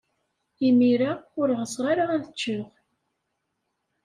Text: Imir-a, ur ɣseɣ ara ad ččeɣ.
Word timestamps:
Imir-a, 0.67 1.11
ur 1.39 1.49
ɣseɣ 1.61 1.85
ara 1.91 2.05
ad 2.15 2.25
ččeɣ. 2.33 2.67